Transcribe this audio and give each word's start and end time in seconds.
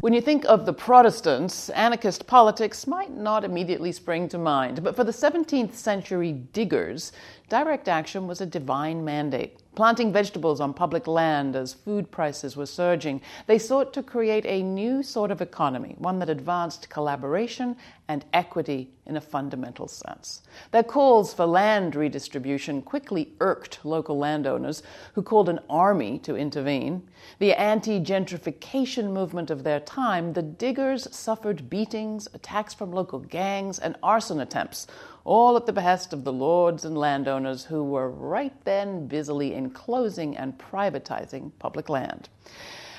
When 0.00 0.14
you 0.14 0.22
think 0.22 0.46
of 0.46 0.64
the 0.64 0.72
Protestants, 0.72 1.68
anarchist 1.68 2.26
politics 2.26 2.86
might 2.86 3.14
not 3.14 3.44
immediately 3.44 3.92
spring 3.92 4.30
to 4.30 4.38
mind. 4.38 4.82
But 4.82 4.96
for 4.96 5.04
the 5.04 5.12
17th 5.12 5.74
century 5.74 6.32
diggers, 6.32 7.12
direct 7.50 7.86
action 7.86 8.26
was 8.26 8.40
a 8.40 8.46
divine 8.46 9.04
mandate. 9.04 9.58
Planting 9.76 10.12
vegetables 10.12 10.60
on 10.60 10.74
public 10.74 11.06
land 11.06 11.54
as 11.54 11.74
food 11.74 12.10
prices 12.10 12.56
were 12.56 12.66
surging, 12.66 13.20
they 13.46 13.56
sought 13.58 13.92
to 13.92 14.02
create 14.02 14.44
a 14.44 14.62
new 14.62 15.00
sort 15.02 15.30
of 15.30 15.40
economy, 15.40 15.94
one 15.98 16.18
that 16.18 16.28
advanced 16.28 16.90
collaboration 16.90 17.76
and 18.08 18.24
equity 18.32 18.90
in 19.06 19.16
a 19.16 19.20
fundamental 19.20 19.86
sense. 19.86 20.42
Their 20.72 20.82
calls 20.82 21.32
for 21.32 21.46
land 21.46 21.94
redistribution 21.94 22.82
quickly 22.82 23.32
irked 23.40 23.78
local 23.84 24.18
landowners 24.18 24.82
who 25.14 25.22
called 25.22 25.48
an 25.48 25.60
army 25.70 26.18
to 26.20 26.36
intervene. 26.36 27.08
The 27.38 27.54
anti 27.54 28.00
gentrification 28.00 29.12
movement 29.12 29.50
of 29.50 29.62
their 29.62 29.80
time, 29.80 30.32
the 30.32 30.42
diggers 30.42 31.06
suffered 31.14 31.70
beatings, 31.70 32.26
attacks 32.34 32.74
from 32.74 32.92
local 32.92 33.20
gangs, 33.20 33.78
and 33.78 33.94
arson 34.02 34.40
attempts, 34.40 34.88
all 35.24 35.56
at 35.56 35.66
the 35.66 35.72
behest 35.72 36.12
of 36.12 36.24
the 36.24 36.32
lords 36.32 36.84
and 36.84 36.96
landowners 36.96 37.64
who 37.64 37.84
were 37.84 38.10
right 38.10 38.64
then 38.64 39.06
busily 39.06 39.54
enclosing 39.54 40.36
and 40.36 40.58
privatizing 40.58 41.50
public 41.58 41.88
land. 41.88 42.28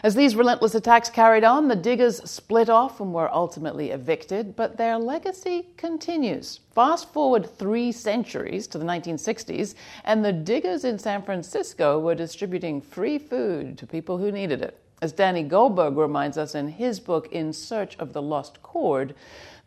As 0.04 0.16
these 0.16 0.36
relentless 0.36 0.74
attacks 0.74 1.12
carried 1.12 1.44
on, 1.44 1.68
the 1.68 1.76
diggers 1.76 2.28
split 2.28 2.70
off 2.70 3.00
and 3.00 3.14
were 3.14 3.32
ultimately 3.32 3.92
evicted, 3.92 4.56
but 4.56 4.76
their 4.76 4.98
legacy 4.98 5.68
continues. 5.78 6.60
Fast 6.74 7.14
forward 7.14 7.46
three 7.46 7.92
centuries 7.92 8.66
to 8.68 8.80
the 8.80 8.86
1960s, 8.86 9.76
and 10.04 10.26
the 10.26 10.34
diggers 10.34 10.86
in 10.86 10.98
San 10.98 11.22
Francisco 11.22 12.00
were 12.00 12.16
distributing 12.16 12.82
free 12.82 13.20
food 13.20 13.78
to 13.78 13.86
people 13.86 14.18
who 14.18 14.32
needed 14.32 14.64
it. 14.64 14.80
As 15.04 15.12
Danny 15.12 15.42
Goldberg 15.42 15.98
reminds 15.98 16.38
us 16.38 16.54
in 16.54 16.68
his 16.68 17.00
book 17.00 17.28
In 17.32 17.54
Search 17.54 17.98
of 17.98 18.14
the 18.14 18.22
Lost 18.22 18.62
Chord, 18.62 19.16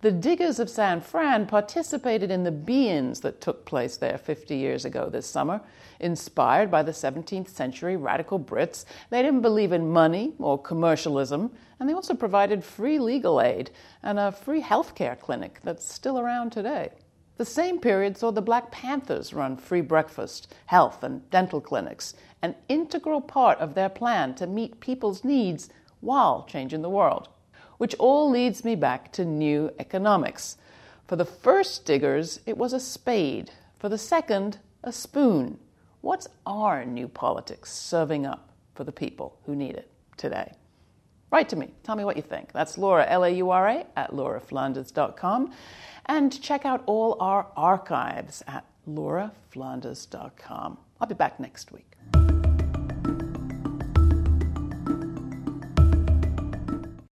the 0.01 0.13
diggers 0.13 0.61
of 0.61 0.71
San 0.71 1.01
Fran 1.01 1.47
participated 1.47 2.31
in 2.31 2.45
the 2.45 2.53
be-ins 2.53 3.19
that 3.23 3.41
took 3.41 3.65
place 3.65 3.97
there 3.97 4.17
50 4.17 4.55
years 4.55 4.85
ago 4.85 5.09
this 5.11 5.27
summer. 5.27 5.61
Inspired 5.99 6.71
by 6.71 6.85
the 6.85 6.93
17th 6.93 7.49
century 7.49 7.97
radical 7.97 8.39
Brits, 8.39 8.85
they 9.11 9.23
didn't 9.23 9.41
believe 9.41 9.73
in 9.73 9.91
money 9.91 10.35
or 10.39 10.57
commercialism, 10.57 11.51
and 11.81 11.89
they 11.89 11.95
also 11.95 12.15
provided 12.15 12.63
free 12.63 13.01
legal 13.01 13.41
aid 13.41 13.73
and 14.05 14.21
a 14.21 14.31
free 14.31 14.63
healthcare 14.63 15.19
clinic 15.19 15.59
that's 15.65 15.93
still 15.93 16.21
around 16.21 16.53
today. 16.53 16.91
The 17.37 17.45
same 17.45 17.81
period 17.81 18.17
saw 18.17 18.31
the 18.31 18.43
Black 18.43 18.71
Panthers 18.71 19.35
run 19.35 19.57
free 19.57 19.81
breakfast, 19.81 20.55
health, 20.67 21.03
and 21.03 21.29
dental 21.31 21.61
clinics, 21.61 22.15
an 22.43 22.55
integral 22.69 23.21
part 23.21 23.59
of 23.59 23.75
their 23.75 23.89
plan 23.89 24.35
to 24.37 24.47
meet 24.47 24.81
people's 24.81 25.25
needs 25.25 25.69
while 26.01 26.47
changing 26.49 26.83
the 26.83 26.91
world 26.91 27.29
which 27.79 27.95
all 27.97 28.31
leads 28.31 28.65
me 28.65 28.75
back 28.75 29.13
to 29.13 29.25
new 29.25 29.71
economics. 29.79 30.57
For 31.07 31.17
the 31.17 31.25
first 31.25 31.85
diggers, 31.85 32.41
it 32.47 32.57
was 32.57 32.73
a 32.73 32.81
spade. 32.81 33.51
For 33.79 33.89
the 33.89 33.99
second, 33.99 34.59
a 34.83 34.93
spoon. 34.93 35.59
What's 36.01 36.29
our 36.47 36.85
new 36.85 37.09
politics 37.09 37.73
serving 37.73 38.27
up 38.27 38.51
for 38.75 38.85
the 38.85 38.93
people 38.93 39.39
who 39.47 39.55
need 39.55 39.75
it 39.75 39.91
today? 40.17 40.53
Write 41.35 41.49
to 41.49 41.57
me. 41.57 41.69
Tell 41.83 41.97
me 41.97 42.05
what 42.05 42.15
you 42.15 42.23
think. 42.23 42.53
That's 42.53 42.79
Laura, 42.79 43.05
L 43.09 43.25
A 43.25 43.29
U 43.29 43.51
R 43.51 43.67
A, 43.67 43.87
at 43.97 44.13
lauraflanders.com. 44.13 45.53
And 46.07 46.41
check 46.41 46.65
out 46.65 46.85
all 46.87 47.17
our 47.19 47.49
archives 47.57 48.45
at 48.47 48.65
lauraflanders.com. 48.89 50.79
I'll 51.01 51.09
be 51.09 51.15
back 51.17 51.41
next 51.41 51.73
week. 51.73 51.97